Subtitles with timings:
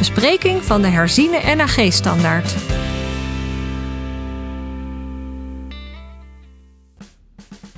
[0.00, 2.54] Bespreking van de herziene NAG-standaard.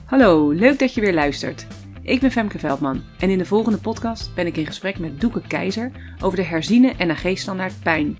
[0.04, 1.66] Hallo, leuk dat je weer luistert.
[2.02, 5.42] Ik ben Femke Veldman en in de volgende podcast ben ik in gesprek met Doeke
[5.46, 5.90] Keizer
[6.20, 8.16] over de herziene NAG-standaard pijn.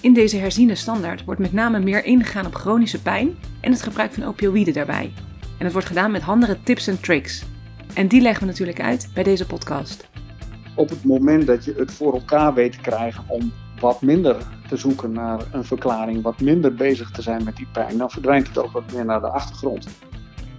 [0.00, 4.12] In deze herziene standaard wordt met name meer ingegaan op chronische pijn en het gebruik
[4.12, 5.12] van opioïden daarbij.
[5.58, 7.44] En het wordt gedaan met handige tips en tricks.
[7.94, 10.08] En die leggen we natuurlijk uit bij deze podcast.
[10.78, 14.36] Op het moment dat je het voor elkaar weet te krijgen om wat minder
[14.68, 18.48] te zoeken naar een verklaring, wat minder bezig te zijn met die pijn, dan verdwijnt
[18.48, 19.88] het ook wat meer naar de achtergrond.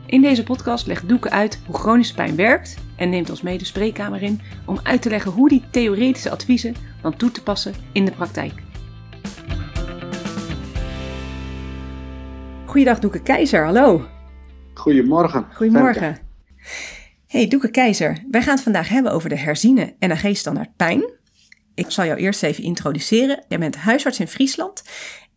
[0.05, 3.65] In deze podcast legt Doeke uit hoe chronische pijn werkt en neemt ons mee de
[3.65, 8.05] spreekkamer in om uit te leggen hoe die theoretische adviezen dan toe te passen in
[8.05, 8.53] de praktijk.
[12.65, 14.05] Goeiedag Doeke Keizer, hallo.
[14.73, 15.45] Goedemorgen.
[15.53, 16.17] Goedemorgen.
[17.29, 21.11] Hey Doeke Keizer, wij gaan het vandaag hebben over de herziene NAG-standaard pijn.
[21.73, 23.43] Ik zal jou eerst even introduceren.
[23.47, 24.83] Jij bent huisarts in Friesland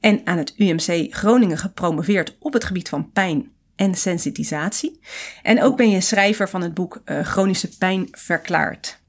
[0.01, 5.01] en aan het UMC Groningen gepromoveerd op het gebied van pijn en sensitisatie.
[5.43, 9.01] En ook ben je schrijver van het boek uh, Chronische Pijn Verklaard.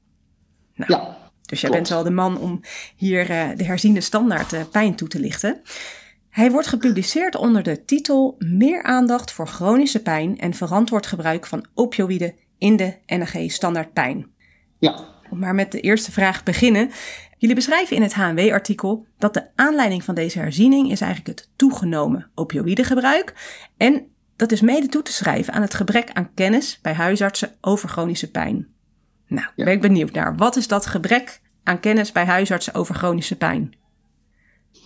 [0.74, 2.60] Nou, ja, dus jij bent wel de man om
[2.96, 5.62] hier uh, de herziene standaard uh, pijn toe te lichten.
[6.30, 11.66] Hij wordt gepubliceerd onder de titel Meer aandacht voor chronische pijn en verantwoord gebruik van
[11.74, 14.26] opioïden in de NAG standaard pijn.
[14.78, 15.12] Ja.
[15.30, 16.90] Om maar met de eerste vraag beginnen.
[17.38, 22.30] Jullie beschrijven in het HNW-artikel dat de aanleiding van deze herziening is eigenlijk het toegenomen
[22.34, 23.34] opioïdengebruik.
[23.76, 27.88] En dat is mede toe te schrijven aan het gebrek aan kennis bij huisartsen over
[27.88, 28.68] chronische pijn.
[29.26, 30.36] Nou, ben ik benieuwd naar.
[30.36, 33.74] Wat is dat gebrek aan kennis bij huisartsen over chronische pijn?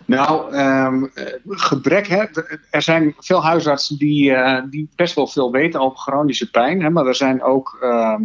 [0.09, 1.11] Nou, um,
[1.49, 2.07] gebrek.
[2.07, 2.25] Hè?
[2.71, 6.83] Er zijn veel huisartsen die, uh, die best wel veel weten over chronische pijn.
[6.83, 6.91] Hè?
[6.91, 8.19] Maar er zijn ook uh,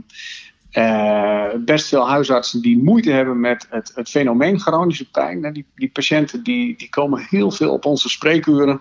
[0.71, 5.53] uh, best veel huisartsen die moeite hebben met het, het fenomeen chronische pijn.
[5.53, 8.79] Die, die patiënten die, die komen heel veel op onze spreekuren.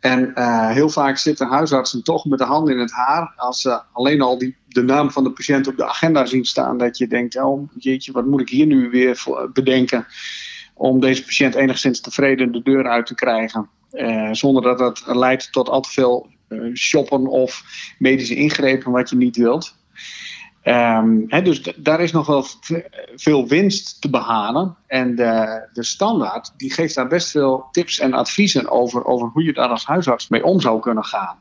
[0.00, 0.32] En
[0.72, 3.32] heel vaak zitten huisartsen toch met de hand in het haar.
[3.36, 6.78] Als ze alleen al die, de naam van de patiënt op de agenda zien staan.
[6.78, 10.06] Dat je denkt, oh jeetje, wat moet ik hier nu weer voor bedenken
[10.82, 13.68] om deze patiënt enigszins tevreden de deur uit te krijgen.
[13.92, 17.64] Uh, zonder dat dat leidt tot al te veel uh, shoppen of
[17.98, 19.76] medische ingrepen wat je niet wilt.
[20.62, 22.44] Hè, dus daar is nog wel
[23.14, 24.76] veel winst te behalen.
[24.86, 29.44] En de, de, standaard die geeft daar best veel tips en adviezen over, over hoe
[29.44, 31.38] je daar als huisarts mee om zou kunnen gaan.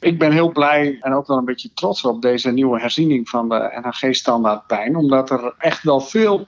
[0.00, 3.48] Ik ben heel blij en ook wel een beetje trots op deze nieuwe herziening van
[3.48, 4.96] de NHG-standaard pijn.
[4.96, 6.46] Omdat er echt wel veel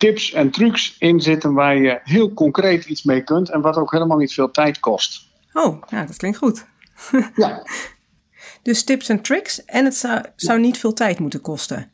[0.00, 3.92] tips en trucs in zitten waar je heel concreet iets mee kunt en wat ook
[3.92, 5.28] helemaal niet veel tijd kost.
[5.52, 6.66] Oh, ja, dat klinkt goed.
[7.34, 7.66] ja.
[8.62, 11.92] Dus tips en tricks en het zou, zou niet veel tijd moeten kosten.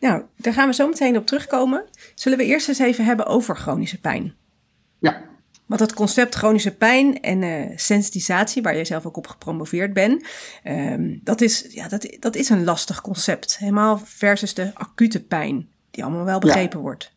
[0.00, 1.84] Nou, daar gaan we zo meteen op terugkomen.
[2.14, 4.34] Zullen we eerst eens even hebben over chronische pijn?
[4.98, 5.22] Ja.
[5.66, 10.26] Want het concept chronische pijn en uh, sensitisatie, waar jij zelf ook op gepromoveerd bent,
[10.64, 13.58] um, dat, is, ja, dat, dat is een lastig concept.
[13.58, 16.84] Helemaal versus de acute pijn, die allemaal wel begrepen ja.
[16.84, 17.13] wordt.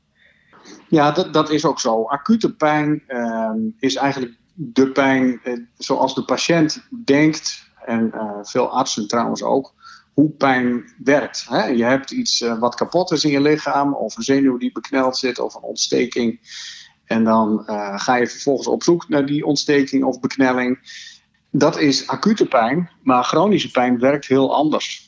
[0.89, 2.03] Ja, dat, dat is ook zo.
[2.03, 8.69] Acute pijn uh, is eigenlijk de pijn uh, zoals de patiënt denkt, en uh, veel
[8.69, 9.73] artsen trouwens ook,
[10.13, 11.45] hoe pijn werkt.
[11.49, 11.65] Hè?
[11.65, 15.17] Je hebt iets uh, wat kapot is in je lichaam, of een zenuw die bekneld
[15.17, 16.39] zit, of een ontsteking.
[17.05, 17.63] En dan
[17.95, 20.79] ga je vervolgens op zoek naar die ontsteking of beknelling.
[21.51, 25.06] Dat is acute pijn, maar chronische pijn werkt heel anders.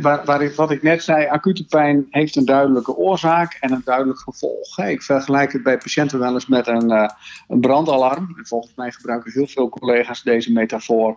[0.00, 4.18] Waar, ik, wat ik net zei, acute pijn heeft een duidelijke oorzaak en een duidelijk
[4.18, 4.78] gevolg.
[4.78, 7.08] Ik vergelijk het bij patiënten wel eens met een, uh,
[7.48, 8.34] een brandalarm.
[8.38, 11.16] En volgens mij gebruiken heel veel collega's deze metafoor.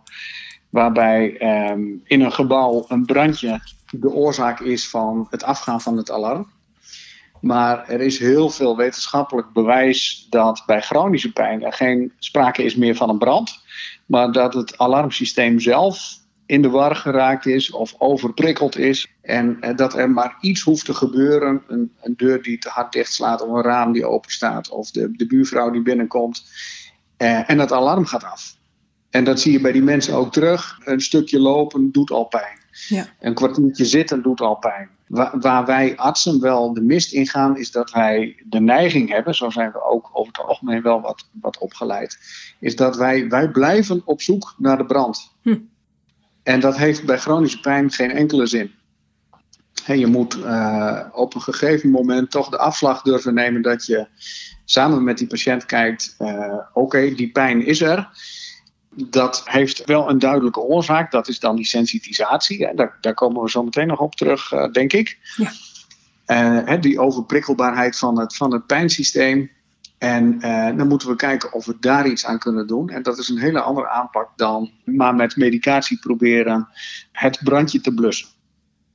[0.69, 3.59] Waarbij um, in een gebouw een brandje
[3.91, 6.47] de oorzaak is van het afgaan van het alarm.
[7.41, 12.75] Maar er is heel veel wetenschappelijk bewijs dat bij chronische pijn er geen sprake is
[12.75, 13.63] meer van een brand.
[14.05, 16.18] Maar dat het alarmsysteem zelf
[16.49, 19.07] in de war geraakt is of overprikkeld is.
[19.21, 21.63] En eh, dat er maar iets hoeft te gebeuren.
[21.67, 25.11] Een, een, deur die te hard dichtslaat of een raam die open staat of de,
[25.11, 26.43] de buurvrouw die binnenkomt.
[27.17, 28.55] Eh, en het alarm gaat af.
[29.09, 30.79] En dat zie je bij die mensen ook terug.
[30.83, 32.59] Een stukje lopen doet al pijn.
[32.87, 33.07] Ja.
[33.19, 34.89] Een kwartiertje zitten doet al pijn.
[35.07, 39.35] Waar, waar, wij artsen wel de mist in gaan, is dat wij de neiging hebben,
[39.35, 42.17] zo zijn we ook over het algemeen wel wat, wat opgeleid,
[42.59, 45.31] is dat wij, wij blijven op zoek naar de brand.
[45.41, 45.57] Hm.
[46.49, 48.71] En dat heeft bij chronische pijn geen enkele zin.
[49.85, 54.07] je moet uh, op een gegeven moment toch de afslag durven nemen dat je
[54.65, 58.09] samen met die patiënt kijkt: uh, oké, okay, die pijn is er.
[58.89, 62.67] Dat heeft wel een duidelijke oorzaak, dat is dan die sensitisatie.
[62.67, 65.17] En daar, daar komen we zo meteen nog op terug, uh, denk ik.
[66.25, 66.77] Ja.
[66.77, 69.51] die overprikkelbaarheid van het, van het pijnsysteem.
[69.99, 72.89] En eh, dan moeten we kijken of we daar iets aan kunnen doen.
[72.89, 76.67] En dat is een hele andere aanpak dan maar met medicatie proberen
[77.11, 78.27] het brandje te blussen.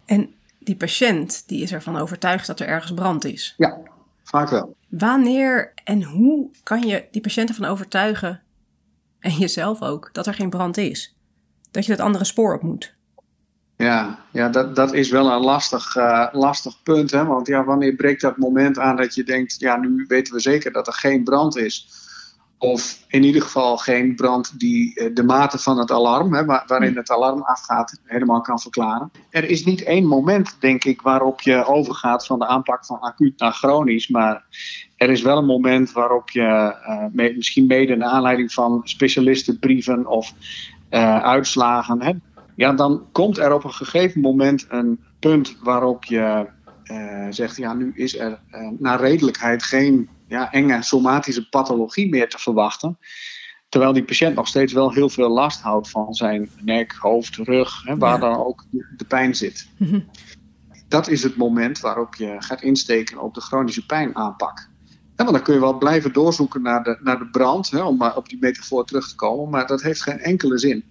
[0.05, 3.55] En die patiënt die is ervan overtuigd dat er ergens brand is.
[3.57, 3.79] Ja,
[4.23, 4.77] vaak wel.
[4.89, 8.43] Wanneer en hoe kan je die patiënt ervan overtuigen,
[9.19, 11.15] en jezelf ook, dat er geen brand is?
[11.71, 12.95] Dat je dat andere spoor op moet?
[13.77, 17.11] Ja, ja dat, dat is wel een lastig, uh, lastig punt.
[17.11, 17.25] Hè?
[17.25, 20.73] Want ja, wanneer breekt dat moment aan dat je denkt, ja, nu weten we zeker
[20.73, 21.89] dat er geen brand is.
[22.59, 26.97] Of in ieder geval geen brand die eh, de mate van het alarm, hè, waarin
[26.97, 29.11] het alarm afgaat, helemaal kan verklaren.
[29.31, 33.39] Er is niet één moment, denk ik, waarop je overgaat van de aanpak van acuut
[33.39, 34.09] naar chronisch.
[34.09, 34.45] Maar
[34.97, 36.75] er is wel een moment waarop je
[37.17, 40.33] uh, misschien mede naar aanleiding van specialistenbrieven of
[41.23, 42.03] uitslagen.
[42.03, 42.13] Hè,
[42.57, 46.47] ja, dan komt er op een gegeven moment een punt waarop je
[46.85, 48.41] uh, zegt: ja, nu is er
[48.79, 52.99] naar redelijkheid geen ja, enge somatische pathologie meer te verwachten.
[53.69, 57.83] Terwijl die patiënt nog steeds wel heel veel last houdt van zijn nek, hoofd, rug,
[57.85, 58.65] hè, waar dan ook
[58.97, 59.69] de pijn zit.
[59.77, 60.01] Mhm.
[60.89, 64.69] Dat is het moment waarop je gaat insteken op de chronische pijnaanpak.
[64.89, 67.97] Ja, want dan kun je wel blijven doorzoeken naar de, naar de brand, hè, om
[67.97, 70.85] maar op die metafoor terug te komen, maar dat heeft geen enkele zin.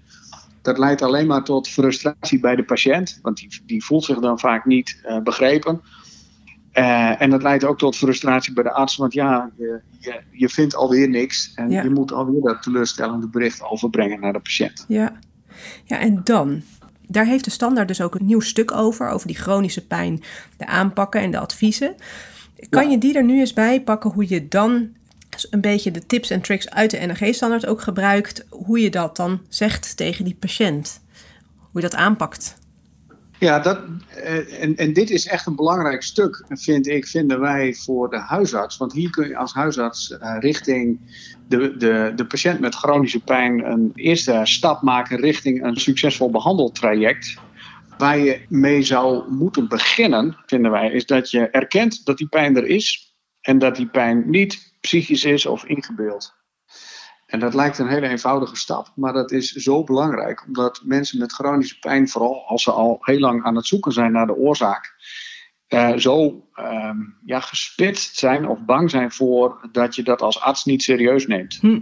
[0.63, 4.39] Dat leidt alleen maar tot frustratie bij de patiënt, want die, die voelt zich dan
[4.39, 5.81] vaak niet uh, begrepen
[6.74, 10.50] uh, en dat leidt ook tot frustratie bij de arts, want ja, je, je, je
[10.50, 14.86] vindt alweer niks en je moet alweer dat teleurstellende bericht overbrengen naar de patiënt.
[14.88, 15.19] Ja.
[15.83, 16.62] ja, en dan?
[17.07, 20.24] Daar heeft de standaard dus ook een nieuw stuk over, over die chronische pijn,
[20.57, 21.95] de aanpakken en de adviezen.
[22.69, 24.89] Kan je die er nu eens bij pakken hoe je dan
[25.50, 29.41] een beetje de tips en tricks uit de NRG-standaard ook gebruikt, hoe je dat dan
[29.50, 31.01] zegt tegen die patiënt?
[31.57, 32.56] Hoe je dat aanpakt?
[33.44, 33.80] Ja, dat,
[34.15, 38.19] eh, en, en dit is echt een belangrijk stuk, vind ik, vinden wij voor de
[38.19, 38.77] huisarts.
[38.77, 41.00] Want hier kun je als huisarts uh, richting
[41.47, 47.38] de, de, de patiënt met chronische pijn een eerste stap maken richting een succesvol behandeltraject.
[47.97, 52.57] Waar je mee zou moeten beginnen, vinden wij, is dat je erkent dat die pijn
[52.57, 56.33] er is en dat die pijn niet psychisch is of ingebeeld.
[57.25, 61.33] En dat lijkt een hele eenvoudige stap, maar dat is zo belangrijk, omdat mensen met
[61.33, 64.94] chronische pijn, vooral als ze al heel lang aan het zoeken zijn naar de oorzaak,
[65.69, 66.89] uh, zo uh,
[67.25, 71.57] ja, gespitst zijn of bang zijn voor dat je dat als arts niet serieus neemt.
[71.62, 71.80] Hm.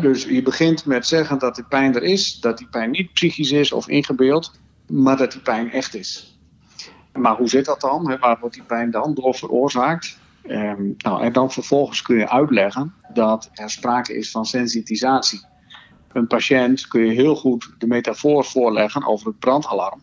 [0.00, 3.52] dus je begint met zeggen dat die pijn er is, dat die pijn niet psychisch
[3.52, 6.38] is of ingebeeld, maar dat die pijn echt is.
[7.12, 8.18] Maar hoe zit dat dan?
[8.20, 10.18] Waar wordt die pijn dan door veroorzaakt?
[10.48, 15.40] Um, nou, en dan vervolgens kun je uitleggen dat er sprake is van sensitisatie.
[16.12, 20.02] Een patiënt kun je heel goed de metafoor voorleggen over het brandalarm.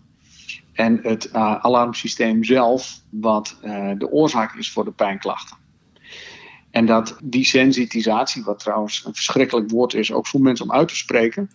[0.73, 5.57] En het uh, alarmsysteem zelf, wat uh, de oorzaak is voor de pijnklachten.
[6.71, 10.87] En dat die sensitisatie, wat trouwens een verschrikkelijk woord is, ook voor mensen om uit
[10.87, 11.49] te spreken,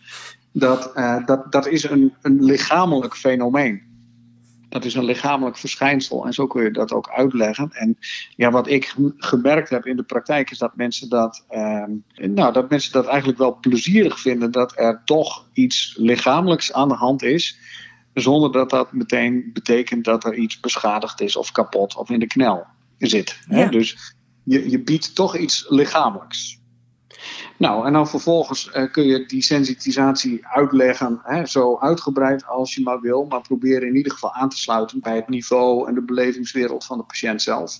[0.52, 3.85] dat, uh, dat, dat is een, een lichamelijk fenomeen.
[4.76, 7.70] Dat is een lichamelijk verschijnsel en zo kun je dat ook uitleggen.
[7.72, 7.98] En
[8.36, 11.84] ja, wat ik gemerkt heb in de praktijk is dat mensen dat, eh,
[12.14, 16.94] nou, dat mensen dat eigenlijk wel plezierig vinden dat er toch iets lichamelijks aan de
[16.94, 17.58] hand is.
[18.14, 22.26] Zonder dat dat meteen betekent dat er iets beschadigd is of kapot of in de
[22.26, 22.66] knel
[22.98, 23.38] zit.
[23.48, 23.68] Ja.
[23.68, 24.14] Dus
[24.44, 26.60] je, je biedt toch iets lichamelijks.
[27.58, 32.82] Nou, en dan vervolgens uh, kun je die sensitisatie uitleggen, hè, zo uitgebreid als je
[32.82, 36.02] maar wil, maar probeer in ieder geval aan te sluiten bij het niveau en de
[36.02, 37.78] belevingswereld van de patiënt zelf.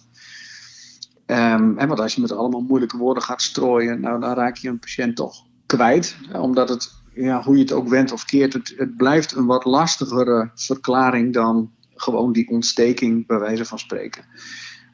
[1.27, 4.79] Um, want als je met allemaal moeilijke woorden gaat strooien, nou, dan raak je een
[4.79, 6.17] patiënt toch kwijt.
[6.33, 9.65] Omdat het, ja, hoe je het ook wendt of keert, het, het blijft een wat
[9.65, 14.25] lastigere verklaring dan gewoon die ontsteking, bij wijze van spreken.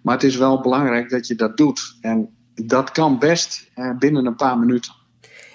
[0.03, 1.97] Maar het is wel belangrijk dat je dat doet.
[2.01, 4.93] En dat kan best eh, binnen een paar minuten.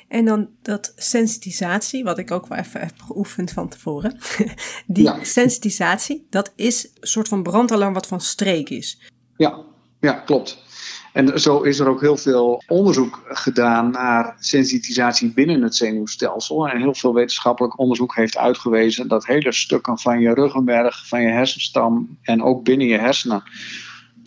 [0.07, 4.17] En dan dat sensitisatie, wat ik ook wel even heb geoefend van tevoren.
[4.87, 9.11] Die sensitisatie, dat is een soort van brandalarm wat van streek is.
[9.37, 9.63] Ja,
[9.99, 10.65] ja, klopt.
[11.13, 16.67] En zo is er ook heel veel onderzoek gedaan naar sensitisatie binnen het zenuwstelsel.
[16.67, 21.27] En heel veel wetenschappelijk onderzoek heeft uitgewezen dat hele stukken van je ruggenmerg, van je
[21.27, 23.43] hersenstam en ook binnen je hersenen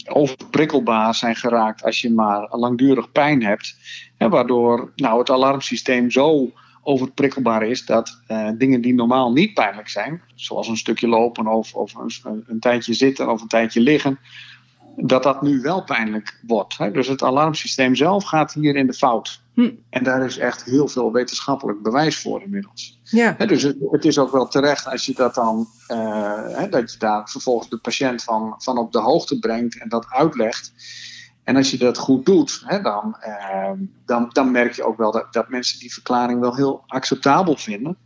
[0.08, 3.76] overprikkelbaar zijn geraakt als je maar langdurig pijn hebt.
[4.16, 6.52] Hè, waardoor nou, het alarmsysteem zo
[6.82, 11.74] overprikkelbaar is dat uh, dingen die normaal niet pijnlijk zijn, zoals een stukje lopen of,
[11.74, 14.18] of een, een, tijdje zitten of een tijdje liggen,
[14.96, 16.78] dat dat nu wel pijnlijk wordt.
[16.78, 16.90] Hè.
[16.90, 19.42] Dus het alarmsysteem zelf gaat hier in de fout.
[19.60, 19.70] Hm.
[19.90, 23.00] En daar is echt heel veel wetenschappelijk bewijs voor inmiddels.
[23.04, 23.32] Ja.
[23.32, 27.28] dus het, het, is ook wel terecht als je dat dan, uh, dat je daar
[27.28, 30.72] vervolgens de patiënt van, van op de hoogte brengt en dat uitlegt.
[31.44, 35.32] En als je dat goed doet, dan, ehm, dan, dan merk je ook wel dat,
[35.32, 37.96] dat mensen die verklaring wel heel acceptabel vinden.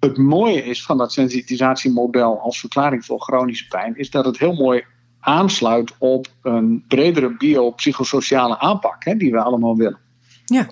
[0.00, 4.54] Het mooie is van dat sensitisatiemodel als verklaring voor chronische pijn, is dat het heel
[4.54, 4.84] mooi
[5.20, 10.08] aansluit op een bredere biopsychosociale aanpak die we allemaal willen.
[10.50, 10.68] Ja.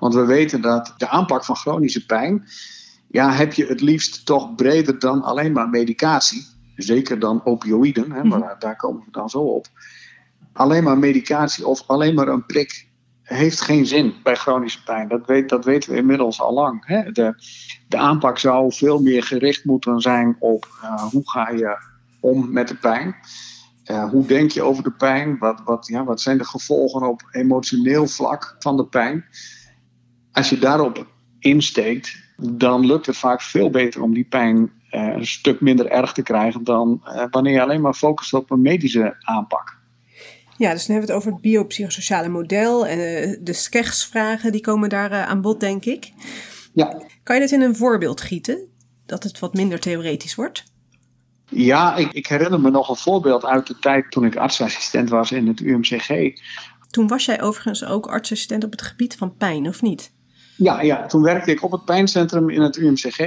[0.00, 2.48] Want we weten dat de aanpak van chronische pijn,
[3.08, 6.46] ja, heb je het liefst toch breder dan alleen maar medicatie.
[6.76, 9.66] Zeker dan opioïden, hè, maar daar, daar komen we dan zo op.
[10.52, 12.88] Alleen maar medicatie of alleen maar een prik
[13.22, 15.08] heeft geen zin bij chronische pijn.
[15.08, 16.86] Dat, weet, dat weten we inmiddels al lang.
[16.86, 17.12] Hè.
[17.12, 17.34] De,
[17.88, 21.78] de aanpak zou veel meer gericht moeten zijn op uh, hoe ga je
[22.20, 23.16] om met de pijn.
[23.90, 25.38] Uh, hoe denk je over de pijn?
[25.38, 29.24] Wat, wat, ja, wat zijn de gevolgen op emotioneel vlak van de pijn?
[30.32, 31.06] Als je daarop
[31.38, 34.56] insteekt, dan lukt het vaak veel beter om die pijn
[34.90, 38.50] uh, een stuk minder erg te krijgen dan uh, wanneer je alleen maar focust op
[38.50, 39.78] een medische aanpak.
[40.56, 42.98] Ja, dus dan hebben we het over het biopsychosociale model en
[43.44, 46.12] de SKEGS-vragen die komen daar aan bod, denk ik.
[46.74, 47.02] Ja.
[47.22, 48.68] Kan je dit in een voorbeeld gieten,
[49.06, 50.64] dat het wat minder theoretisch wordt?
[51.48, 55.32] Ja, ik, ik, herinner me nog een voorbeeld uit de tijd toen ik artsassistent was
[55.32, 56.40] in het UMCG.
[56.90, 60.12] Toen was jij overigens ook artsassistent op het gebied van pijn, of niet?
[60.56, 63.18] Ja, ja toen werkte ik op het pijncentrum in het UMCG.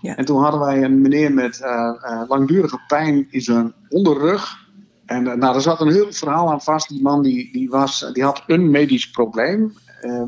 [0.00, 0.16] Ja.
[0.16, 4.56] En toen hadden wij een meneer met uh, uh, langdurige pijn in zijn onderrug.
[5.06, 6.88] En uh, nou, er zat een heel verhaal aan vast.
[6.88, 9.72] Die man die, die, was, die had een medisch probleem,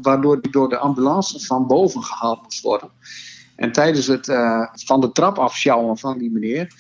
[0.03, 2.91] waardoor hij door de ambulance van boven gehaald moest worden.
[3.57, 4.27] En tijdens het
[4.85, 6.75] van de trap afsjouwen van die meneer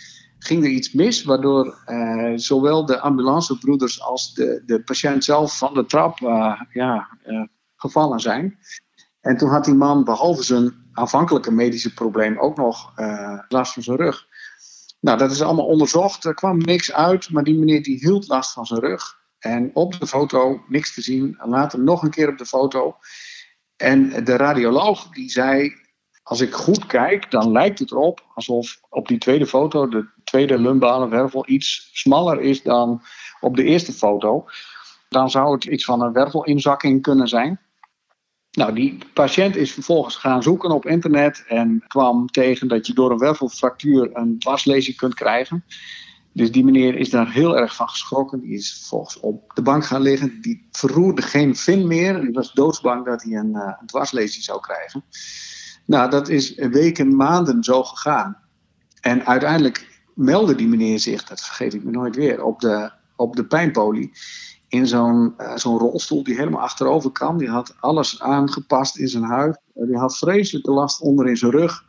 [0.46, 5.74] ging er iets mis, waardoor uh, zowel de ambulancebroeders als de, de patiënt zelf van
[5.74, 7.42] de trap uh, ja, uh,
[7.76, 8.58] gevallen zijn.
[9.20, 12.92] En toen had die man, behalve zijn aanvankelijke medische probleem, ook nog
[13.48, 14.26] last van zijn rug.
[15.00, 18.52] Nou, dat is allemaal onderzocht, er kwam niks uit, maar die meneer die hield last
[18.52, 19.18] van zijn rug.
[19.38, 22.96] En op de foto, niks te zien, later nog een keer op de foto.
[23.76, 25.72] En de radioloog die zei,
[26.28, 30.58] als ik goed kijk, dan lijkt het erop alsof op die tweede foto de tweede
[30.58, 33.02] lumbale wervel iets smaller is dan
[33.40, 34.44] op de eerste foto.
[35.08, 37.60] Dan zou het iets van een wervelinzakking kunnen zijn.
[38.50, 43.10] Nou, die patiënt is vervolgens gaan zoeken op internet en kwam tegen dat je door
[43.10, 45.64] een wervelfractuur een dwarslezing kunt krijgen.
[46.32, 48.40] Dus die meneer is daar heel erg van geschrokken.
[48.40, 50.40] Die is vervolgens op de bank gaan liggen.
[50.40, 52.20] Die verroerde geen vin meer.
[52.20, 55.04] Die was doodsbang dat hij een, uh, dwarslezing zou krijgen.
[55.86, 58.36] Nou, dat is weken, maanden zo gegaan.
[59.00, 63.36] En uiteindelijk meldde die meneer zich, dat vergeet ik me nooit weer, op de, op
[63.36, 64.12] de pijnpolie.
[64.68, 67.38] In zo'n uh, zo'n rolstoel die helemaal achterover kan.
[67.38, 69.60] Die had alles aangepast in zijn huid.
[69.74, 71.84] Die had vreselijke last onder in zijn rug.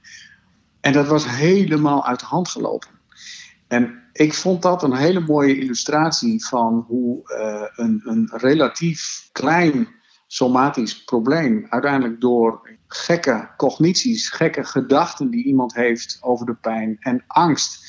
[0.82, 2.90] En dat was helemaal uit de hand gelopen.
[3.68, 9.88] En ik vond dat een hele mooie illustratie van hoe uh, een, een relatief klein
[10.28, 17.24] somatisch probleem uiteindelijk door gekke cognities, gekke gedachten die iemand heeft over de pijn en
[17.28, 17.86] angst,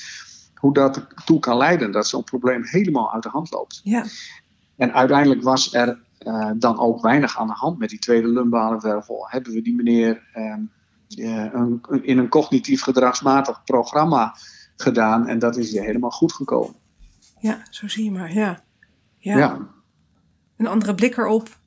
[0.54, 3.80] hoe dat ertoe kan leiden dat zo'n probleem helemaal uit de hand loopt.
[3.84, 4.04] Ja.
[4.76, 8.80] En uiteindelijk was er uh, dan ook weinig aan de hand met die tweede lumbale
[8.80, 9.26] wervel.
[9.28, 10.56] Hebben we die meneer uh,
[11.16, 14.34] uh, een, in een cognitief gedragsmatig programma
[14.76, 16.74] gedaan en dat is je helemaal goed gekomen.
[17.40, 18.62] Ja, zo zie je maar, ja.
[19.18, 19.38] Ja.
[19.38, 19.68] ja.
[20.56, 21.57] Een andere blik erop.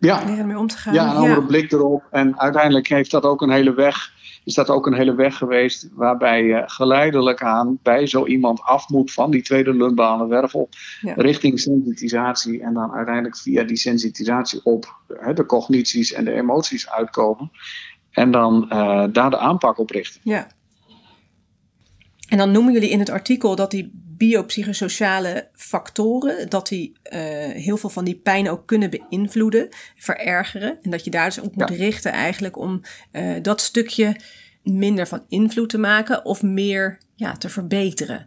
[0.00, 0.94] Ja, leren om te gaan.
[0.94, 2.02] ja een andere blik erop.
[2.10, 4.12] En uiteindelijk heeft dat ook een hele weg,
[4.44, 8.88] is dat ook een hele weg geweest waarbij je geleidelijk aan bij zo iemand af
[8.88, 10.68] moet van die tweede lumbale wervel
[11.00, 11.14] Ja.
[11.16, 16.90] richting sensitisatie en dan uiteindelijk via die sensitisatie op hè, de cognities en de emoties
[16.90, 17.50] uitkomen.
[18.10, 20.20] En dan eh, daar de aanpak op richten.
[20.24, 20.46] Ja.
[22.28, 27.76] En dan noemen jullie in het artikel dat die biopsychosociale factoren, dat die uh, heel
[27.76, 30.78] veel van die pijn ook kunnen beïnvloeden, verergeren.
[30.82, 31.74] En dat je daar dus op moet Ja.
[31.74, 32.80] richten eigenlijk om
[33.12, 34.16] uh, dat stukje
[34.62, 38.26] minder van invloed te maken of meer ja, te verbeteren.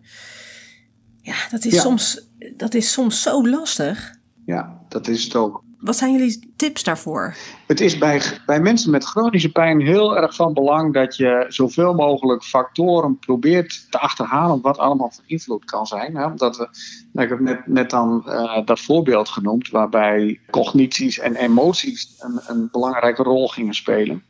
[1.21, 1.81] Ja, dat is, Ja.
[1.81, 4.15] Soms, dat is soms zo lastig.
[4.45, 5.63] Ja, dat is het ook.
[5.83, 7.35] Wat zijn jullie tips daarvoor?
[7.67, 11.93] Het is bij, bij mensen met chronische pijn heel erg van belang dat je zoveel
[11.93, 16.15] mogelijk factoren probeert te achterhalen wat allemaal van invloed kan zijn.
[16.15, 16.25] Hè?
[16.25, 16.67] Omdat we,
[17.11, 22.39] nou, ik heb net, net dan uh, dat voorbeeld genoemd waarbij cognities en emoties een,
[22.47, 24.23] een belangrijke rol gingen spelen.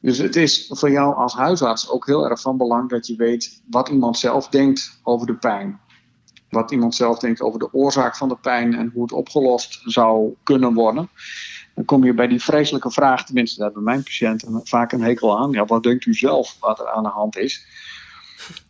[0.00, 3.62] Dus het is voor jou als huisarts ook heel erg van belang dat je weet
[3.70, 5.80] wat iemand zelf denkt over de pijn.
[6.54, 10.34] Wat iemand zelf denkt over de oorzaak van de pijn en hoe het opgelost zou
[10.42, 11.08] kunnen worden.
[11.74, 15.38] Dan kom je bij die vreselijke vraag, tenminste daar hebben mijn patiënten vaak een hekel
[15.38, 15.50] aan.
[15.50, 17.66] Ja, wat denkt u zelf wat er aan de hand is?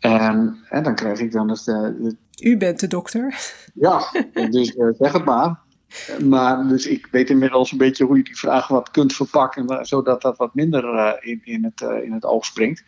[0.01, 3.53] En, en dan krijg ik dan het, uh, het U bent de dokter.
[3.75, 4.03] ja,
[4.51, 5.63] dus uh, zeg het maar.
[6.25, 10.23] Maar dus ik weet inmiddels een beetje hoe je die vraag wat kunt verpakken, zodat
[10.23, 10.85] dat wat minder
[11.25, 12.85] in, in, het, in het oog springt.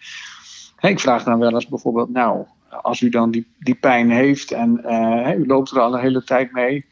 [0.80, 2.46] ik vraag dan wel eens bijvoorbeeld, nou,
[2.82, 4.80] als u dan die, die pijn heeft en
[5.38, 6.86] u loopt er al een hele tijd mee,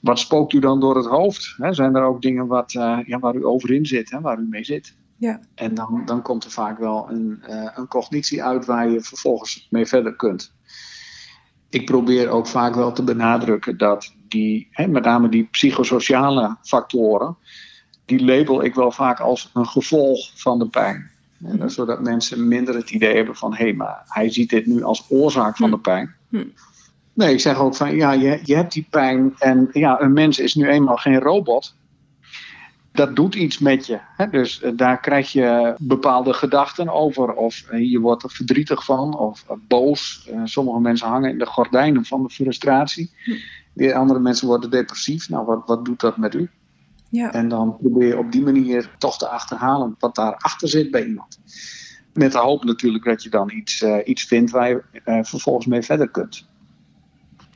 [0.00, 1.56] wat spookt u dan door het hoofd?
[1.70, 4.64] zijn er ook dingen wat, ja, waar u over in zit, hè, waar u mee
[4.64, 4.96] zit?
[5.18, 5.40] Ja.
[5.54, 9.66] En dan, dan komt er vaak wel een, uh, een cognitie uit waar je vervolgens
[9.70, 10.54] mee verder kunt.
[11.70, 17.36] Ik probeer ook vaak wel te benadrukken dat die, hè, met name die psychosociale factoren,
[18.04, 21.10] die label ik wel vaak als een gevolg van de pijn.
[21.38, 21.68] Mhm.
[21.68, 25.04] Zodat mensen minder het idee hebben van hé, hey, maar hij ziet dit nu als
[25.08, 26.14] oorzaak van de pijn.
[26.28, 26.44] Mhm.
[27.12, 30.38] Nee, ik zeg ook van ja, je, je hebt die pijn en ja, een mens
[30.38, 31.74] is nu eenmaal geen robot
[32.98, 33.98] dat doet iets met je.
[34.16, 34.30] Hè?
[34.30, 37.32] Dus eh, daar krijg je bepaalde gedachten over.
[37.32, 40.28] Of uh, je wordt er verdrietig van of uh, boos.
[40.44, 43.10] sommige mensen hangen in de gordijnen van de frustratie.
[43.74, 43.90] Hm.
[43.90, 45.28] andere mensen worden depressief.
[45.28, 46.50] Nou, wat, wat doet dat met u?
[47.10, 47.32] Ja.
[47.32, 51.40] En dan probeer je op die manier toch te achterhalen wat daarachter zit bij iemand.
[52.12, 54.82] Met de hoop natuurlijk dat je dan iets, iets vindt waar je
[55.24, 56.46] vervolgens mee verder kunt.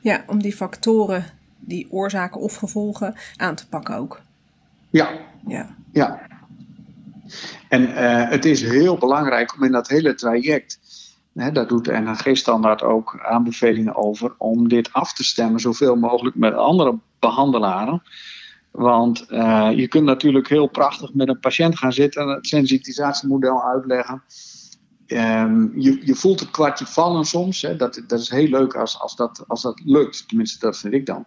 [0.01, 1.25] Ja, om die factoren,
[1.59, 4.21] die oorzaken of gevolgen aan te pakken ook.
[4.89, 5.09] Ja.
[5.47, 5.75] Ja.
[5.91, 6.21] ja.
[7.69, 10.79] En uh, het is heel belangrijk om in dat hele traject,
[11.33, 16.35] hè, daar doet de NHG-standaard ook aanbevelingen over, om dit af te stemmen zoveel mogelijk
[16.35, 18.01] met andere behandelaren.
[18.73, 23.63] Want uh, je kunt natuurlijk heel prachtig met een patiënt gaan zitten en het sensitisatiemodel
[23.63, 24.23] uitleggen.
[25.07, 27.61] Um, je, je, voelt het kwartje vallen soms.
[27.61, 27.75] Hè.
[27.75, 30.27] Dat, dat is heel leuk als, als, dat, als dat lukt.
[30.27, 31.25] Tenminste, dat vind ik dan.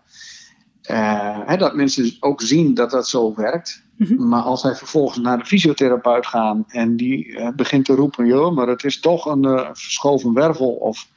[0.91, 3.83] Uh, dat mensen ook zien dat dat zo werkt.
[3.97, 4.29] Mhm.
[4.29, 8.55] Maar als zij vervolgens naar de fysiotherapeut gaan en die uh, begint te roepen: joh,
[8.55, 11.09] maar het is toch een uh, verschoven wervel of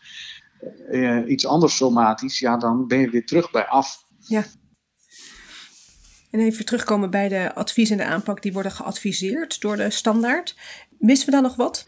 [1.27, 4.03] iets anders somatisch, ja, dan ben je weer terug bij af.
[4.19, 4.43] Ja.
[6.31, 10.55] En even terugkomen bij de advies en de aanpak die worden geadviseerd door de standaard.
[11.00, 11.87] Missen we dan nog wat?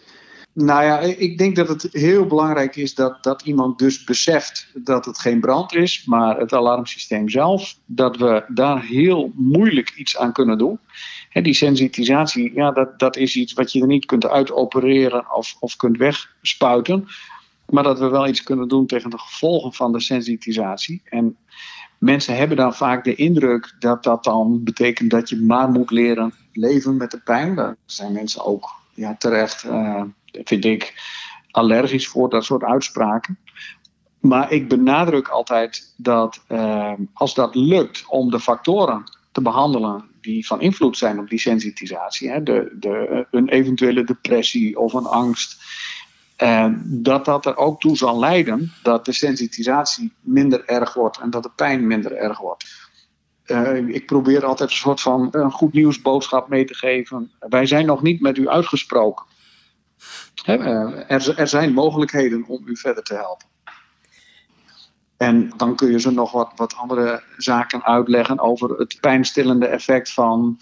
[0.53, 5.05] Nou ja, ik denk dat het heel belangrijk is dat, dat iemand dus beseft dat
[5.05, 10.33] het geen brand is, maar het alarmsysteem zelf, dat we daar heel moeilijk iets aan
[10.33, 10.79] kunnen doen.
[11.33, 15.75] die sensitisatie, ja, dat, dat is iets wat je er niet kunt uitopereren of, of
[15.75, 17.07] kunt wegspuiten.
[17.69, 21.01] Maar dat we wel iets kunnen doen tegen de gevolgen van de sensitisatie.
[21.05, 21.37] En
[22.01, 26.33] mensen hebben dan vaak de indruk dat dat dan betekent dat je maar moet leren
[26.53, 27.55] leven met de pijn.
[27.55, 29.63] Daar zijn mensen ook ja, terecht.
[29.63, 30.93] Uh, vind ik,
[31.51, 33.39] allergisch voor dat soort uitspraken.
[34.19, 40.47] Maar ik benadruk altijd dat uh, als dat lukt om de factoren te behandelen die
[40.47, 45.63] van invloed zijn op die sensitisatie, hè, de, de, een eventuele depressie of een angst,
[46.43, 51.29] uh, dat dat er ook toe zal leiden dat de sensitisatie minder erg wordt en
[51.29, 52.89] dat de pijn minder erg wordt.
[53.45, 57.31] Uh, ik probeer altijd een soort van een goed nieuwsboodschap mee te geven.
[57.39, 59.25] Wij zijn nog niet met u uitgesproken.
[60.45, 63.47] Eh, er, er zijn mogelijkheden om u verder te helpen.
[65.17, 70.13] En dan kun je ze nog wat, wat andere zaken uitleggen over het pijnstillende effect
[70.13, 70.59] van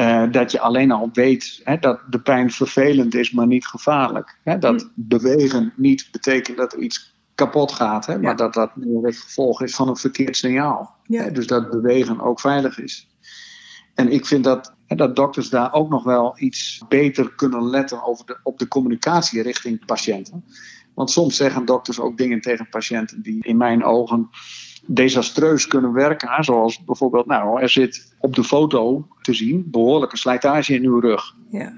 [0.00, 4.38] uh, dat je alleen al weet hè, dat de pijn vervelend is, maar niet gevaarlijk.
[4.44, 4.92] Hè, dat mm.
[4.94, 8.70] bewegen niet betekent dat er iets kapot gaat, hè, maar dat dat
[9.02, 10.94] het gevolg is van een verkeerd signaal.
[11.04, 11.22] Ja.
[11.22, 13.08] Hè, dus dat bewegen ook veilig is.
[13.94, 18.26] En ik vind dat dat dokters daar ook nog wel iets beter kunnen letten over
[18.26, 20.44] de, op de communicatie richting patiënten.
[20.94, 24.28] Want soms zeggen dokters ook dingen tegen patiënten die in mijn ogen
[24.94, 26.44] desastreus kunnen werken.
[26.44, 31.34] Zoals bijvoorbeeld, nou, er zit op de foto te zien behoorlijke slijtage in uw rug.
[31.48, 31.72] Ja.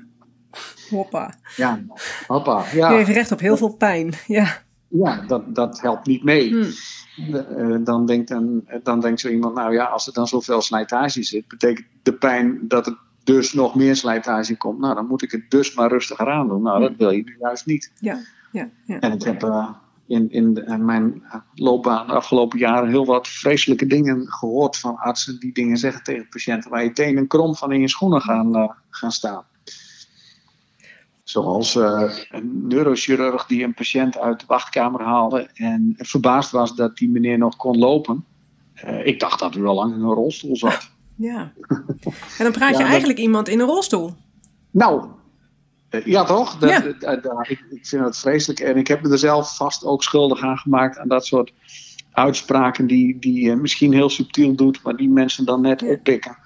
[0.90, 1.35] Hoppa.
[1.57, 1.81] Ja,
[2.27, 2.64] hoppa.
[2.72, 2.90] Ja.
[2.90, 4.12] Je heeft recht op heel veel pijn.
[4.27, 6.51] Ja, ja dat, dat helpt niet mee.
[6.51, 6.70] Hmm.
[7.16, 11.22] Uh, dan, denkt een, dan denkt zo iemand, nou ja, als er dan zoveel slijtage
[11.22, 14.79] zit, betekent de pijn dat er dus nog meer slijtage komt.
[14.79, 16.62] Nou, dan moet ik het dus maar rustiger aan doen.
[16.62, 17.92] Nou, dat wil je nu juist niet.
[18.01, 18.18] Ja,
[18.53, 19.01] ja, ja.
[19.01, 19.68] En ik heb uh,
[20.12, 21.22] in, in, de, in, mijn
[21.55, 26.29] loopbaan de afgelopen jaren heel wat vreselijke dingen gehoord van artsen die dingen zeggen tegen
[26.29, 29.44] patiënten waar je tenen krom van in je schoenen gaan, uh, gaan staan.
[31.22, 36.96] Zoals uh, een neurochirurg die een patiënt uit de wachtkamer haalde en verbaasd was dat
[36.96, 38.25] die meneer nog kon lopen.
[39.05, 40.90] ik dacht dat hij al lang in een rolstoel zat.
[41.16, 41.53] Ja.
[42.38, 44.14] En dan praat je eigenlijk iemand in een rolstoel.
[44.70, 45.09] Nou, eh,
[46.05, 46.59] ja toch?
[46.59, 46.85] Dat, ja.
[46.85, 48.61] Eh, ik, ik, vind het vreselijk.
[48.61, 51.52] En ik heb me er zelf vast ook schuldig aan gemaakt aan dat soort
[52.12, 56.37] uitspraken die, die je misschien heel subtiel doet, maar die mensen dan net oppikken.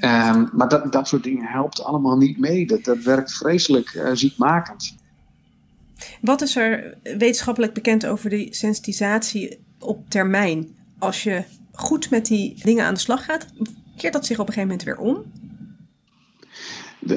[0.00, 2.66] Ja, um, maar dat, dat soort dingen helpt allemaal niet mee.
[2.66, 4.94] Dat, dat werkt vreselijk uh, ziekmakend.
[6.20, 10.76] Wat is er wetenschappelijk bekend over die sensitisatie op termijn?
[10.98, 13.46] Als je goed met die dingen aan de slag gaat,
[13.96, 15.32] keert dat zich op een gegeven moment weer om?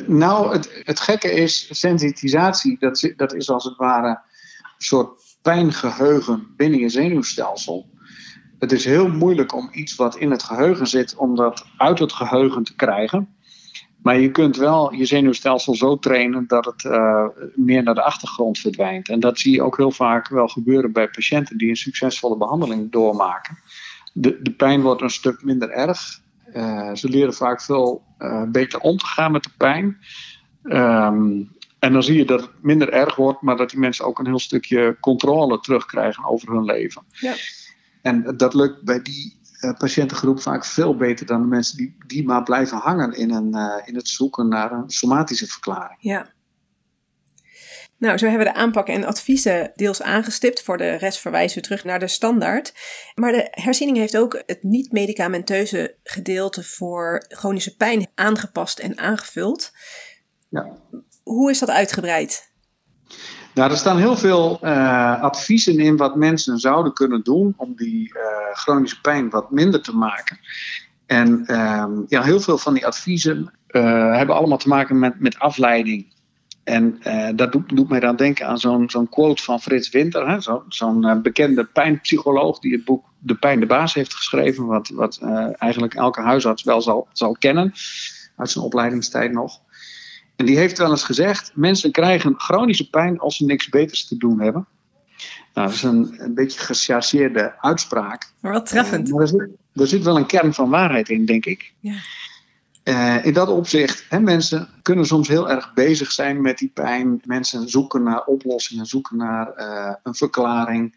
[0.08, 4.18] Nou, het, het gekke is, sensitisatie, dat, dat is als het ware een
[4.78, 7.90] soort pijngeheugen binnen je zenuwstelsel.
[8.60, 12.14] Het is heel moeilijk om iets wat in het geheugen zit, om dat uit het
[12.14, 13.38] geheugen te krijgen.
[14.02, 17.26] Maar je kunt wel je zenuwstelsel zo trainen dat het uh,
[17.56, 19.10] meer naar de achtergrond verdwijnt.
[19.10, 22.92] En dat zie je ook heel vaak wel gebeuren bij patiënten die een succesvolle behandeling
[22.92, 23.58] doormaken.
[24.14, 26.22] De, de pijn wordt een stuk minder erg.
[26.54, 29.98] Uh, ze leren vaak veel uh, beter om te gaan met de pijn.
[30.64, 34.20] Um, en dan zie je dat het minder erg wordt, maar dat die mensen ook
[34.20, 37.04] een heel stukje controle terugkrijgen over hun leven.
[37.12, 37.34] Ja.
[38.02, 42.26] En dat lukt bij die uh, patiëntengroep vaak veel beter dan de mensen die, die
[42.26, 45.98] maar blijven hangen in, een, in het zoeken naar een somatische verklaring.
[46.00, 46.30] Ja.
[48.00, 50.64] Nou, zo hebben we de aanpak en adviezen deels aangestipt.
[50.64, 52.74] Voor de rest verwijzen we terug naar de standaard.
[53.16, 59.72] Maar de herziening heeft ook het niet-medicamenteuze gedeelte voor chronische pijn aangepast en aangevuld.
[60.50, 60.78] Ja.
[61.24, 62.52] Hoe is dat uitgebreid?
[63.54, 68.14] Nou, er staan heel veel uh, adviezen in wat mensen zouden kunnen doen om die
[68.16, 68.22] uh,
[68.54, 70.40] chronische pijn wat minder te maken.
[71.06, 75.40] En uh, ja, heel veel van die adviezen uh, hebben allemaal te maken met, met
[75.40, 76.18] afleiding.
[76.70, 77.00] En
[77.36, 81.66] dat doet, doet, mij dan denken aan zo'n zo'n quote van Frits Winter, zo'n bekende
[81.66, 85.20] pijnpsycholoog die het boek De Pijn de Baas heeft geschreven, wat, wat
[85.58, 87.74] eigenlijk elke huisarts wel zal, zal kennen
[88.36, 89.60] uit zijn opleidingstijd nog.
[90.36, 94.18] En die heeft wel eens gezegd: mensen krijgen chronische pijn als ze niks beters te
[94.18, 94.68] doen hebben.
[95.54, 98.32] Nou, dat is een, een beetje gechargeerde uitspraak.
[98.40, 99.10] Maar wat treffend.
[99.10, 101.74] Maar er, zit, er, zit, wel een kern van waarheid in, denk ik.
[101.80, 101.96] Ja.
[102.84, 107.22] Uh, in dat opzicht, hè, mensen kunnen soms heel erg bezig zijn met die pijn.
[107.24, 110.96] Mensen zoeken naar oplossingen, zoeken naar uh, een verklaring.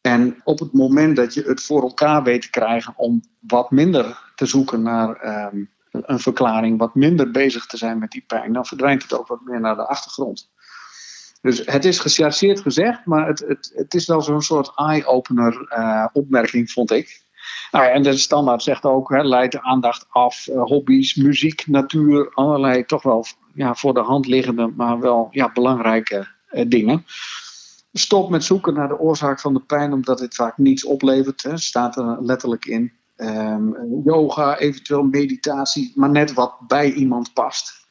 [0.00, 4.32] En op het moment dat je het voor elkaar weet te krijgen om wat minder
[4.34, 8.66] te zoeken naar um, een verklaring wat minder bezig te zijn met die pijn, dan
[8.66, 10.50] verdwijnt het ook wat meer naar de achtergrond.
[11.40, 16.06] Dus het is gechargeerd gezegd, maar het, het, het is wel zo'n soort eye-opener uh,
[16.12, 17.22] opmerking, vond ik.
[17.70, 21.66] Nou ja, en de standaard zegt ook, hè, leid de aandacht af, uh, hobby's, muziek,
[21.66, 27.04] natuur, allerlei toch wel ja, voor de hand liggende, maar wel ja, belangrijke uh, dingen.
[27.92, 31.42] Stop met zoeken naar de oorzaak van de pijn, omdat dit vaak niets oplevert.
[31.42, 32.92] Hè, staat er letterlijk in.
[33.16, 37.86] Um, yoga, eventueel meditatie, maar net wat bij iemand past.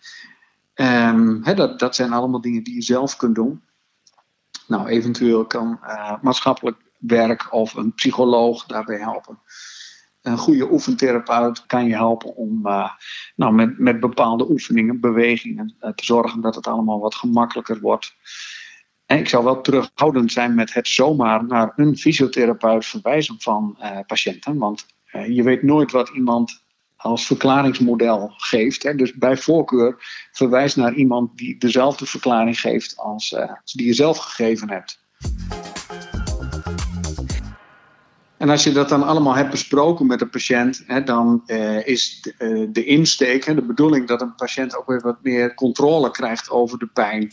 [0.76, 3.62] Um, dat, dat zijn allemaal dingen die je zelf kunt doen.
[4.68, 9.40] Nou, eventueel kan uh, maatschappelijk werk of een psycholoog daarbij helpen.
[10.22, 12.90] Een goede oefentherapeut kan je helpen om uh,
[13.36, 18.14] nou, met, met bepaalde oefeningen, bewegingen, uh, te zorgen dat het allemaal wat gemakkelijker wordt.
[19.06, 24.58] En ik zou wel terughoudend zijn met het zomaar naar een fysiotherapeut verwijzen van patiënten.
[24.58, 24.86] Want
[25.28, 26.64] je weet nooit wat iemand
[27.02, 28.84] als verklaringsmodel geeft.
[28.84, 28.96] Hè.
[28.96, 29.96] Dus bij voorkeur
[30.32, 35.00] verwijs naar iemand die dezelfde verklaring geeft als, als die je zelf gegeven hebt.
[38.40, 42.22] En als je dat dan allemaal hebt besproken met de patiënt, hè, dan uh, is
[42.22, 46.80] de, de insteek, de bedoeling dat een patiënt ook weer wat meer controle krijgt over
[46.80, 47.32] de pijn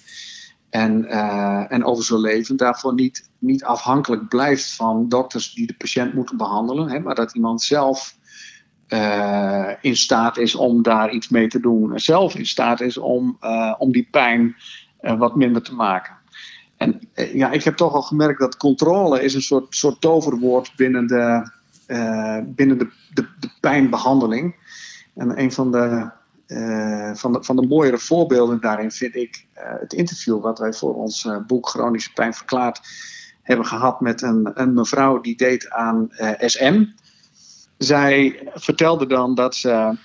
[0.71, 2.57] en, uh, en over zijn leven.
[2.57, 7.35] Daarvoor niet, niet afhankelijk blijft van dokters die de patiënt moeten behandelen, hè, maar dat
[7.35, 8.17] iemand zelf
[8.89, 11.93] uh, in staat is om daar iets mee te doen.
[11.93, 14.57] En zelf in staat is om, uh, om die pijn
[15.01, 16.17] wat minder te maken.
[16.77, 21.07] En ja, ik heb toch al gemerkt dat controle is een soort, soort toverwoord binnen
[21.07, 21.51] de,
[22.47, 24.55] binnen de, de, de pijnbehandeling.
[25.15, 26.11] En een van de
[26.47, 30.95] uh, van, de, van de mooiere voorbeelden daarin vind ik het interview wat wij voor
[30.95, 32.81] ons boek Chronische Pijn Verklaard
[33.43, 36.09] hebben gehad met een, een mevrouw die deed aan
[36.39, 36.85] SM.
[37.79, 39.97] Zij vertelde dan dat ze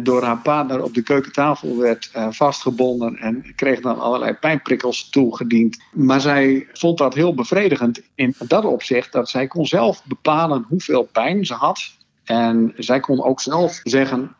[0.00, 5.78] door haar partner op de keukentafel werd vastgebonden en kreeg dan allerlei pijnprikkels toegediend.
[5.92, 11.02] Maar zij vond dat heel bevredigend in dat opzicht dat zij kon zelf bepalen hoeveel
[11.12, 11.80] pijn ze had.
[12.24, 14.34] En zij kon ook zelf zeggen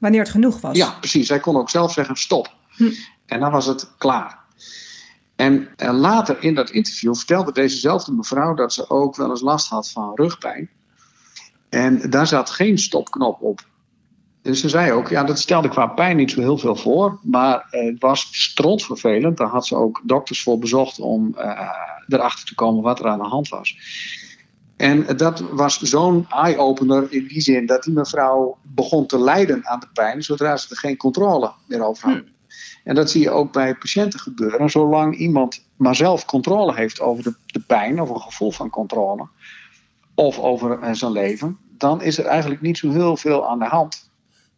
[0.00, 0.76] Wanneer het genoeg was.
[0.76, 1.26] Ja, precies.
[1.26, 2.54] Zij kon ook zelf zeggen stop.
[2.68, 2.90] Hm.
[3.26, 4.38] En dan was het klaar.
[5.36, 9.68] En, en later in dat interview vertelde dezezelfde mevrouw dat ze ook wel eens last
[9.68, 10.70] had van rugpijn.
[11.68, 13.64] En daar zat geen stopknop op.
[14.46, 17.18] Dus ze zei ook, ja, dat stelde qua pijn niet zo heel veel voor.
[17.22, 19.36] Maar het was strontvervelend.
[19.36, 21.70] Daar had ze ook dokters voor bezocht om uh,
[22.08, 23.78] erachter te komen wat er aan de hand was.
[24.76, 29.80] En dat was zo'n eye-opener in die zin dat die mevrouw begon te lijden aan
[29.80, 32.18] de pijn zodra ze er geen controle meer over had.
[32.18, 32.24] Hm.
[32.84, 34.70] En dat zie je ook bij patiënten gebeuren.
[34.70, 39.28] Zolang iemand maar zelf controle heeft over de, de pijn, of een gevoel van controle,
[40.14, 43.64] of over uh, zijn leven, dan is er eigenlijk niet zo heel veel aan de
[43.64, 44.05] hand.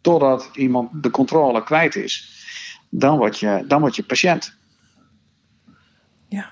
[0.09, 2.45] Totdat iemand de controle kwijt is.
[2.91, 4.57] Dan word je, dan word je patiënt.
[6.29, 6.51] Ja.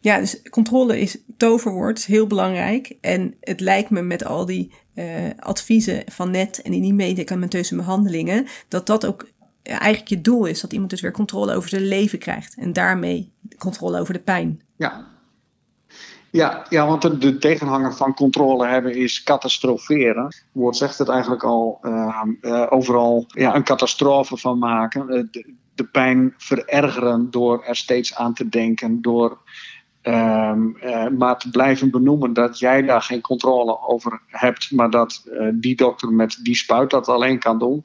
[0.00, 2.96] Ja, dus controle is toverwoord, heel belangrijk.
[3.00, 7.76] En het lijkt me met al die uh, adviezen van net en in die medicamenteuze
[7.76, 9.28] behandelingen, dat dat ook
[9.62, 10.60] eigenlijk je doel is.
[10.60, 12.54] Dat iemand dus weer controle over zijn leven krijgt.
[12.54, 14.62] En daarmee controle over de pijn.
[14.76, 15.11] Ja,
[16.32, 20.24] ja, ja want de, tegenhanger van controle hebben is catastroferen.
[20.24, 21.78] Het woord zegt het eigenlijk al.
[21.82, 25.06] Uh, uh, overal ja, een catastrofe van maken.
[25.06, 29.02] De, de, pijn verergeren door er steeds aan te denken.
[29.02, 29.38] Door
[30.02, 34.70] um, uh, maar te blijven benoemen dat jij daar geen controle over hebt.
[34.70, 37.82] Maar dat die dokter met die spuit dat alleen kan doen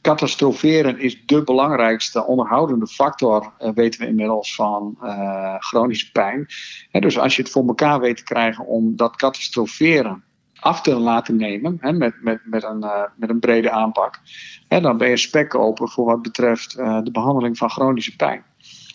[0.00, 6.46] catastroferen is de belangrijkste onderhoudende factor, uh, weten we inmiddels, van uh, chronische pijn.
[6.90, 10.24] dus als je het voor elkaar weet te krijgen om dat catastroferen
[10.60, 14.20] af te laten nemen, met, met, met, een, uh, met een brede aanpak,
[14.68, 18.44] dan ben je spek open voor wat betreft de behandeling van chronische pijn.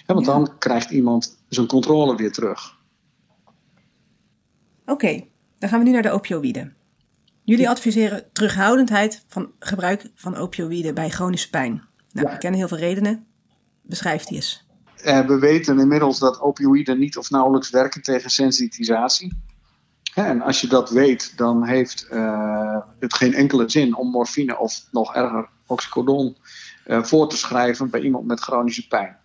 [0.06, 2.78] want dan krijgt iemand zijn controle weer terug.
[4.86, 5.22] Oké,
[5.58, 6.76] dan gaan we nu naar de opioïden.
[7.46, 11.84] Jullie adviseren terughoudendheid van gebruik van opioïden bij chronische pijn.
[12.12, 13.26] Nou, we kennen heel veel redenen.
[13.82, 14.66] Beschrijf die eens.
[15.06, 19.38] Uh, we weten inmiddels dat opioïden niet of nauwelijks werken tegen sensitisatie.
[20.14, 24.84] En als je dat weet, dan heeft uh, het geen enkele zin om morfine of
[24.92, 26.38] nog erger oxycodon
[26.88, 29.18] uh, voor te schrijven bij iemand met chronische pijn.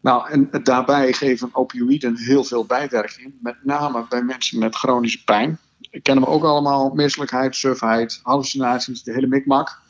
[0.00, 5.58] Nou, en daarbij geven opioïden heel veel bijwerkingen, met name bij mensen met chronische pijn
[6.02, 9.80] kennen we ook allemaal misselijkheid, sufheid, hallucinaties, de hele mikmak.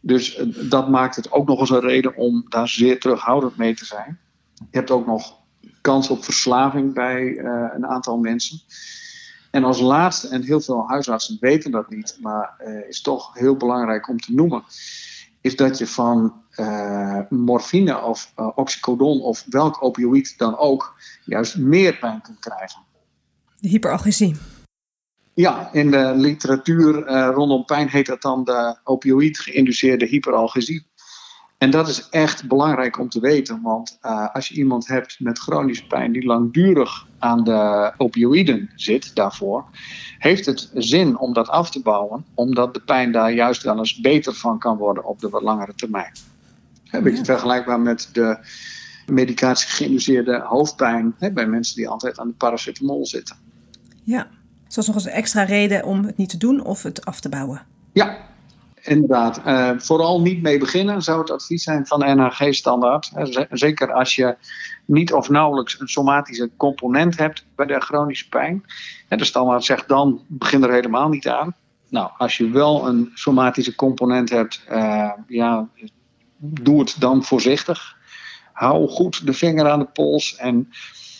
[0.00, 3.74] Dus eh, dat maakt het ook nog eens een reden om daar zeer terughoudend mee
[3.74, 4.18] te zijn.
[4.52, 5.34] Je hebt ook nog
[5.80, 8.60] kans op verslaving bij uh, een aantal mensen.
[9.50, 13.56] En als laatste, en heel veel huisartsen weten dat niet, maar uh, is toch heel
[13.56, 14.62] belangrijk om te noemen,
[15.40, 16.34] is dat je van
[17.28, 22.80] morfine of oxycodon of welk opioïd dan ook juist meer pijn kunt krijgen.
[23.60, 24.36] De hyperalgesie.
[25.36, 30.86] Ja, in de literatuur uh, rondom pijn heet dat dan de opioïd geïnduceerde hyperalgesie.
[31.58, 35.38] En dat is echt belangrijk om te weten, want uh, als je iemand hebt met
[35.38, 39.64] chronische pijn die langdurig aan de opioïden zit daarvoor,
[40.18, 44.00] heeft het zin om dat af te bouwen, omdat de pijn daar juist wel eens
[44.00, 46.12] beter van kan worden op de wat langere termijn.
[46.90, 48.38] Een beetje vergelijkbaar met de
[49.06, 53.36] medicatie geïnduceerde hoofdpijn hè, bij mensen die altijd aan de paracetamol zitten.
[54.02, 54.28] Ja,
[54.68, 57.28] is nog eens een extra reden om het niet te doen of het af te
[57.28, 57.62] bouwen.
[57.92, 58.16] Ja,
[58.82, 59.40] inderdaad.
[59.46, 63.10] Uh, vooral niet mee beginnen zou het advies zijn van de NHG-standaard.
[63.50, 64.36] Zeker als je
[64.84, 68.64] niet of nauwelijks een somatische component hebt bij de chronische pijn.
[69.08, 71.54] De standaard zegt dan, begin er helemaal niet aan.
[71.88, 75.68] Nou, als je wel een somatische component hebt, uh, ja,
[76.38, 77.96] doe het dan voorzichtig.
[78.52, 80.68] Hou goed de vinger aan de pols en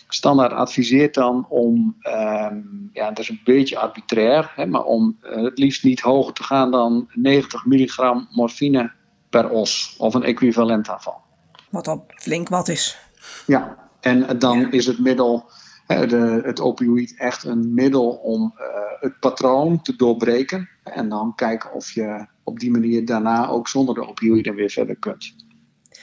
[0.07, 5.43] Standaard adviseert dan om, um, ja, dat is een beetje arbitrair, hè, maar om uh,
[5.43, 8.91] het liefst niet hoger te gaan dan 90 milligram morfine
[9.29, 11.15] per os of een equivalent daarvan.
[11.69, 12.97] Wat al flink wat is.
[13.45, 15.49] Ja, en dan is het middel,
[15.87, 18.65] de, het opioïd, echt een middel om uh,
[18.99, 20.69] het patroon te doorbreken.
[20.83, 24.95] En dan kijken of je op die manier daarna ook zonder de opioïden weer verder
[24.95, 25.35] kunt.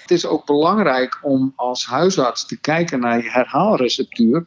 [0.05, 4.47] Het is ook belangrijk om als huisarts te kijken naar je herhaalreceptuur.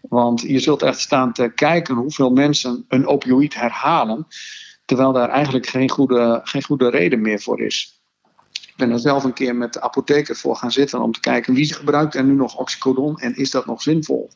[0.00, 4.26] Want je zult echt staan te kijken hoeveel mensen een opioïd herhalen.
[4.84, 8.02] Terwijl daar eigenlijk geen goede, geen goede reden meer voor is.
[8.52, 11.54] Ik ben er zelf een keer met de apotheker voor gaan zitten om te kijken
[11.54, 14.30] wie gebruikt er nu nog oxycodon en is dat nog zinvol.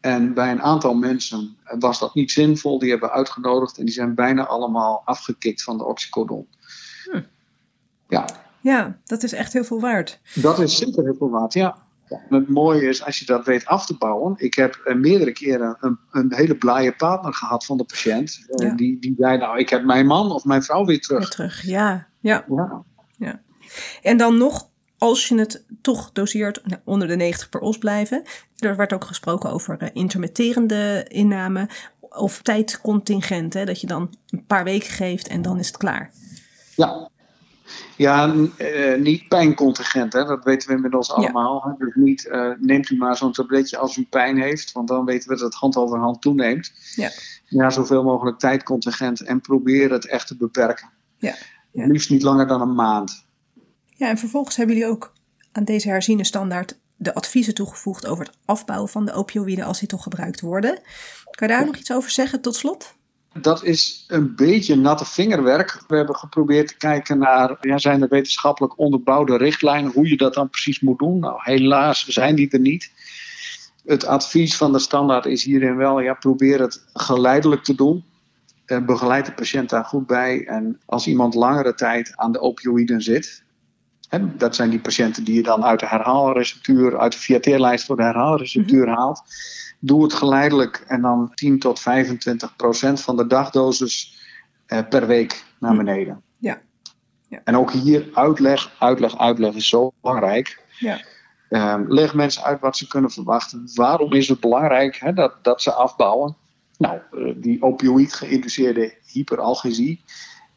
[0.00, 2.78] En bij een aantal mensen was dat niet zinvol.
[2.78, 6.48] Die hebben uitgenodigd en die zijn bijna allemaal afgekikt van de oxycodon.
[7.04, 7.22] Hm.
[8.08, 8.26] Ja,
[8.60, 10.20] ja, dat is echt heel veel waard.
[10.34, 11.78] Dat is zeker heel veel waard, ja.
[12.28, 14.34] het mooie is, als je dat weet af te bouwen.
[14.36, 18.44] Ik heb uh, meerdere keren een, een, hele blije partner gehad van de patiënt.
[18.48, 21.18] Uh, die, die zei, nou, ik heb mijn man of mijn vrouw weer terug.
[21.18, 22.06] Weer terug, ja.
[22.20, 22.44] Ja.
[22.48, 22.82] ja.
[23.16, 23.40] ja.
[24.02, 24.68] En dan nog,
[24.98, 28.22] als je het toch doseert, nou, onder de 90 per os blijven.
[28.58, 31.68] Er werd ook gesproken over uh, intermitterende inname
[32.00, 33.54] of tijdcontingent.
[33.54, 36.12] Hè, dat je dan een paar weken geeft en dan is het klaar.
[36.74, 37.10] Ja,
[37.98, 40.24] ja, uh, niet pijncontingent, hè?
[40.24, 41.74] dat weten we inmiddels allemaal.
[41.78, 45.28] Dus niet, uh, neemt u maar zo'n tabletje als u pijn heeft, want dan weten
[45.28, 46.72] we dat het hand over hand toeneemt.
[46.94, 47.10] Ja,
[47.44, 50.90] ja zoveel mogelijk tijdcontingent en probeer het echt te beperken.
[51.18, 51.34] Ja.
[51.72, 51.86] ja.
[51.86, 53.26] Liefst niet langer dan een maand.
[53.86, 55.12] Ja, en vervolgens hebben jullie ook
[55.52, 59.88] aan deze herziene standaard de adviezen toegevoegd over het afbouwen van de opioïden als die
[59.88, 60.80] toch gebruikt worden.
[61.30, 62.96] Kan je daar nog iets over zeggen tot slot?
[63.40, 65.82] Dat is een beetje natte vingerwerk.
[65.86, 70.34] We hebben geprobeerd te kijken naar, ja, zijn er wetenschappelijk onderbouwde richtlijnen hoe je dat
[70.34, 71.18] dan precies moet doen?
[71.18, 72.90] Nou, helaas zijn die er niet.
[73.84, 78.04] Het advies van de standaard is hierin wel, ja, probeer het geleidelijk te doen.
[78.64, 80.46] Eh, begeleid de patiënt daar goed bij.
[80.46, 83.42] En als iemand langere tijd aan de opioïden zit,
[84.08, 87.96] hè, dat zijn die patiënten die je dan uit de herhaalreceptuur, uit de VAT-lijst voor
[87.96, 88.96] de herhaalreceptuur mhm.
[88.96, 89.22] haalt
[89.78, 94.18] Doe het geleidelijk en dan 10 tot 25 procent van de dagdosis
[94.66, 95.76] eh, per week naar hm.
[95.76, 96.22] beneden.
[96.38, 96.60] Ja.
[97.28, 97.40] ja.
[97.44, 100.64] En ook hier uitleg, uitleg, uitleg is zo belangrijk.
[100.78, 101.00] Ja.
[101.50, 103.70] Um, leg mensen uit wat ze kunnen verwachten.
[103.74, 106.36] Waarom is het belangrijk hè, dat, dat ze afbouwen?
[106.78, 110.04] Nou, uh, die opioïd-geïnduceerde hyperalgesie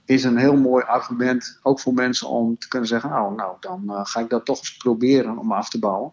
[0.05, 3.83] is een heel mooi argument, ook voor mensen om te kunnen zeggen: Nou, nou dan
[3.85, 6.11] uh, ga ik dat toch eens proberen om af te bouwen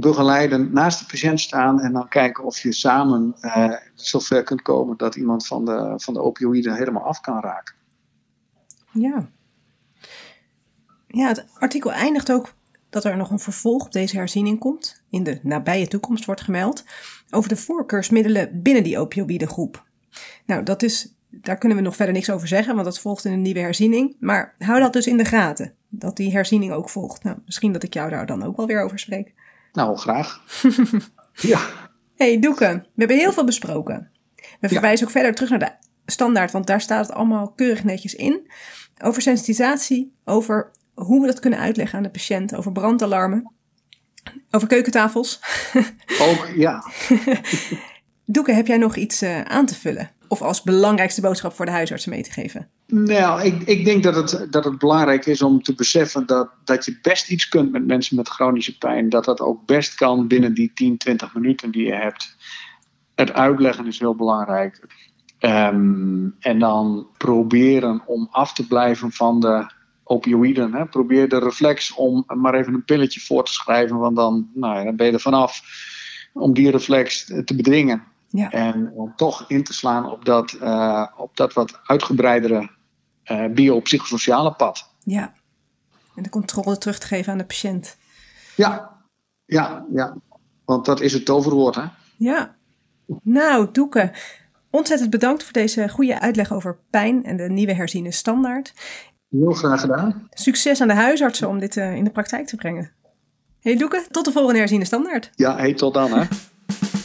[0.00, 4.96] begeleiden, naast de patiënt staan en dan kijken of je samen uh, zover kunt komen
[4.96, 7.74] dat iemand van de, van de opioïden helemaal af kan raken.
[8.92, 9.28] Ja.
[11.06, 12.54] Ja, het artikel eindigt ook
[12.90, 15.02] dat er nog een vervolg op deze herziening komt.
[15.10, 16.84] In de nabije toekomst wordt gemeld.
[17.30, 19.84] Over de voorkeursmiddelen binnen die opioïdegroep.
[20.46, 23.32] Nou, dat is, daar kunnen we nog verder niks over zeggen, want dat volgt in
[23.32, 24.16] een nieuwe herziening.
[24.20, 27.22] Maar hou dat dus in de gaten, dat die herziening ook volgt.
[27.22, 29.34] Nou, misschien dat ik jou daar dan ook wel weer over spreek.
[29.76, 30.42] Nou, graag.
[31.52, 31.60] ja.
[32.14, 34.10] Hey Doeke, we hebben heel veel besproken.
[34.60, 35.72] We verwijzen ook verder terug naar de
[36.06, 38.50] standaard, want daar staat het allemaal keurig netjes in.
[39.02, 43.52] Over sensitisatie, over hoe we dat kunnen uitleggen aan de patiënt, over brandalarmen,
[44.50, 45.40] over keukentafels.
[46.28, 46.84] Ook, ja.
[48.24, 50.10] Doeke, heb jij nog iets uh, aan te vullen?
[50.28, 52.68] Of als belangrijkste boodschap voor de huisartsen mee te geven?
[52.86, 56.84] Nou, ik, ik denk dat het, dat het belangrijk is om te beseffen dat, dat
[56.84, 59.08] je best iets kunt met mensen met chronische pijn.
[59.08, 62.36] Dat dat ook best kan binnen die 10, 20 minuten die je hebt.
[63.14, 64.86] Het uitleggen is heel belangrijk.
[65.40, 69.70] Um, en dan proberen om af te blijven van de
[70.04, 70.74] opioïden.
[70.74, 70.86] Hè.
[70.86, 74.84] Probeer de reflex om maar even een pilletje voor te schrijven, want dan, nou ja,
[74.84, 75.62] dan ben je er vanaf.
[76.32, 78.02] Om die reflex te bedwingen.
[78.36, 78.50] Ja.
[78.50, 82.70] En om toch in te slaan op dat, uh, op dat wat uitgebreidere
[83.30, 84.90] uh, biopsychosociale pad.
[85.04, 85.32] Ja,
[86.14, 87.96] en de controle terug te geven aan de patiënt.
[88.56, 89.00] Ja,
[89.44, 90.16] ja, ja.
[90.64, 91.84] Want dat is het toverwoord, hè?
[92.16, 92.56] Ja.
[93.22, 94.12] Nou, Doeke,
[94.70, 98.74] ontzettend bedankt voor deze goede uitleg over pijn en de nieuwe herziene standaard.
[99.28, 100.28] Heel graag gedaan.
[100.30, 102.92] Succes aan de huisartsen om dit uh, in de praktijk te brengen.
[103.60, 105.30] Hey Doeke, tot de volgende herziene standaard.
[105.34, 106.24] Ja, hey, tot dan hè.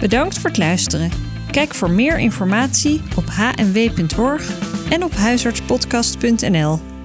[0.00, 1.10] Bedankt voor het luisteren.
[1.50, 4.58] Kijk voor meer informatie op hnw.org
[4.90, 6.97] en op huisartspodcast.nl.